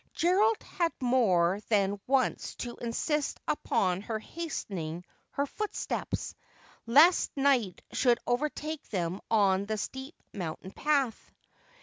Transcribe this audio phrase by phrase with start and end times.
[0.15, 6.33] Gerald had more than once to insist upon her hastening her footsteps,
[6.87, 11.31] lest night should overtake them on the steep mountain path.